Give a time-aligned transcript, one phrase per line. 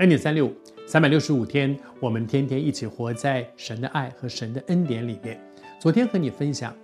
[0.00, 0.54] 恩典三六五，
[0.86, 5.38] 三百六十五天，我们天天一起活在神的爱和神的恩典里面。
[5.78, 6.74] 昨天和你分享，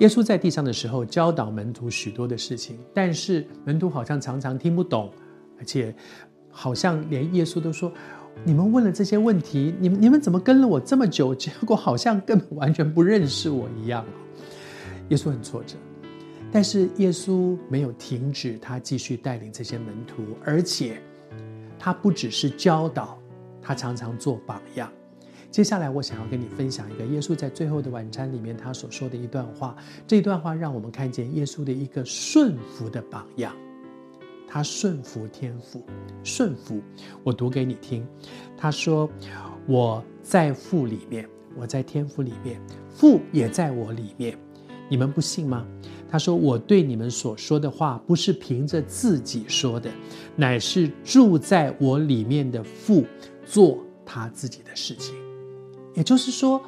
[0.00, 5.08] 耶稣在地上的时候教导门徒许多的事情，但是门徒好像常常听不懂，
[5.56, 5.94] 而且
[6.50, 7.92] 好像连耶稣都说
[8.42, 14.04] ：“你们问了这些问题，你们你们怎么跟了我这么久， 结果好像根本完全不认识我一样。”
[15.10, 15.76] 耶稣很挫折，
[16.50, 21.00] 但是耶稣没有停止，他继续带领这些门徒，而且。
[21.78, 23.18] 他不只是教导，
[23.62, 24.90] 他常常做榜样。
[25.50, 29.74] 接下来，我想要跟你分享一个耶稣在最后的晚餐里面他所说的一段话。
[30.06, 33.56] 这段话让我们看见耶稣的一个顺服的榜样。
[34.48, 35.82] 他顺服天父，
[36.22, 36.80] 顺服。
[37.24, 38.06] 我读给你听。
[38.56, 39.08] 他说
[39.66, 44.38] ：“我在父里面，我在天父里面，父也在我里面。
[44.88, 45.66] 你们不信吗？”
[46.08, 49.90] 他说：“我对你们所说的话，不是凭着自己说的，
[50.36, 53.04] 乃是住在我里面的父
[53.44, 55.14] 做他自己的事情。
[55.94, 56.62] 也就是说，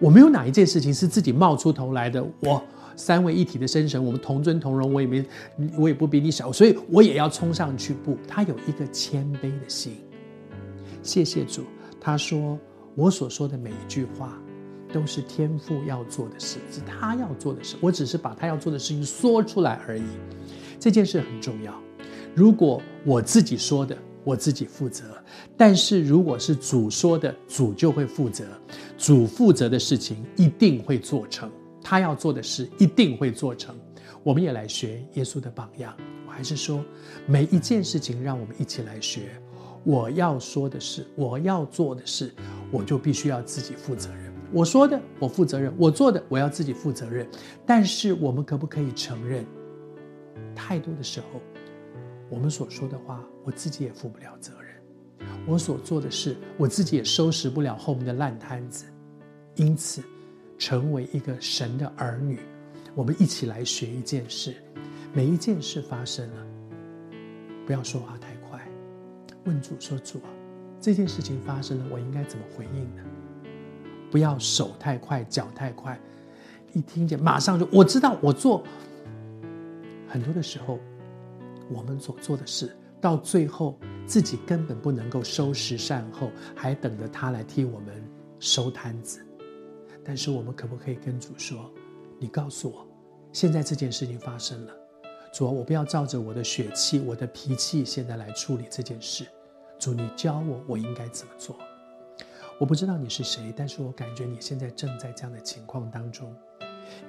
[0.00, 2.22] 我没有哪一件事情是自己冒出头来的。
[2.40, 2.60] 我
[2.96, 5.24] 三位一体的真神，我们同尊同荣，我也没，
[5.78, 7.94] 我也不比你小，所以我也要冲上去。
[7.94, 9.96] 不，他有一个谦卑的心。
[11.02, 11.62] 谢谢主。
[12.00, 12.58] 他说
[12.96, 14.36] 我所说的每一句话。”
[14.92, 17.76] 都是天父要做的事，是他要做的事。
[17.80, 20.04] 我只是把他要做的事情说出来而已。
[20.78, 21.74] 这件事很重要。
[22.34, 25.04] 如果我自己说的，我自己负责；
[25.56, 28.44] 但是如果是主说的，主就会负责。
[28.96, 31.50] 主负责的事情一定会做成，
[31.82, 33.74] 他要做的事一定会做成。
[34.22, 35.94] 我们也来学耶稣的榜样。
[36.26, 36.84] 我还是说，
[37.26, 39.22] 每一件事情，让我们一起来学。
[39.84, 42.32] 我要说的事，我要做的事，
[42.70, 44.31] 我就必须要自己负责任。
[44.52, 47.26] 我说的，我负责任；我做的，我要自己负责任。
[47.64, 49.46] 但是，我们可不可以承认，
[50.54, 51.40] 太多的时候，
[52.28, 58.84] 我们所说的话，我自己也负不了责任；我所做的事，我自己也收拾不了后面的烂摊子。
[59.56, 60.02] 因此，
[60.58, 62.38] 成为一个神的儿女，
[62.94, 64.54] 我们一起来学一件事：
[65.14, 66.46] 每一件事发生了，
[67.66, 68.60] 不要说话太快，
[69.44, 70.28] 问主说：“主啊，
[70.78, 73.02] 这件事情发生了，我应该怎么回应呢？”
[74.12, 75.98] 不要手太快，脚太快，
[76.74, 78.62] 一听见马上就我知道，我做。
[80.06, 80.78] 很多的时候，
[81.70, 88.04] 我们所做的事，到最后自己根本不能够收拾善后，还等着他来替我们
[88.38, 89.26] 收摊子。
[90.04, 91.72] 但是我们可不可以跟主说
[92.20, 92.86] ：“你告诉我，
[93.32, 94.74] 现在这件事情发生了，
[95.32, 99.24] 主啊，我不要照着我的血气、我的脾气现在来处理这件事。
[99.78, 101.56] 主，你教我，我应该怎么做？”
[102.62, 106.32] 我不知道你是谁，但是我感觉你现在正在这样的情况当中，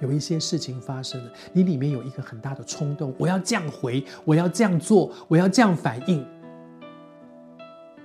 [0.02, 6.26] 有一些事情发生了，你里面有一个很大的冲动，我要这样回，我要这样做，我要这样反应。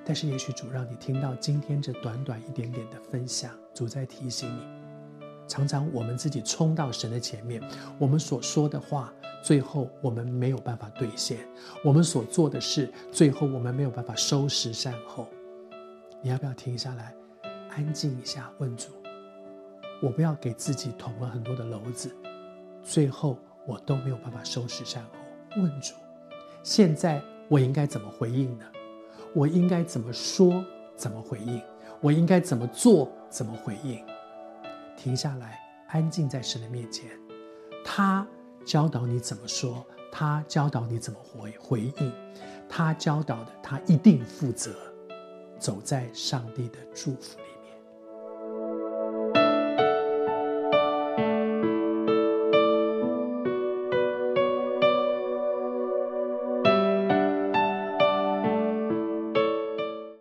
[0.05, 4.61] 但是也许主让你听到今天这短短一点点的分享，主在提醒你，
[5.47, 7.63] 常常我们自己冲到神的前面，
[7.99, 9.11] 我们所说的话，
[9.43, 11.39] 最后我们没有办法兑现；
[11.83, 15.27] 我们所做的事，最后我们没有办法收拾善后。
[16.21, 17.15] 你要不要停下来？
[17.78, 18.89] 安静一下，问主：
[20.03, 22.12] 我不要给自己捅了很多的篓子，
[22.83, 25.11] 最后我都没有办法收拾善后。
[25.62, 25.94] 问主：
[26.65, 28.65] 现在我应该怎么回应呢？
[29.33, 30.65] 我应该怎么说？
[30.97, 31.62] 怎么回应？
[32.00, 33.12] 我应该怎么做？
[33.31, 34.05] 怎么回应？
[34.97, 37.09] 停下来，安静在神的面前，
[37.84, 38.27] 他
[38.67, 42.12] 教导你怎么说，他教导你怎么回回应，
[42.69, 44.75] 他教导的，他一定负责。
[45.61, 47.44] 走在上帝的祝福里。